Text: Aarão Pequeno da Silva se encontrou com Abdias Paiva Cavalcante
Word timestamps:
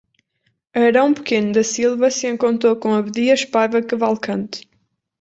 Aarão 0.73 1.13
Pequeno 1.13 1.53
da 1.53 1.63
Silva 1.63 2.09
se 2.09 2.25
encontrou 2.25 2.75
com 2.75 2.95
Abdias 2.95 3.45
Paiva 3.45 3.83
Cavalcante 3.83 4.67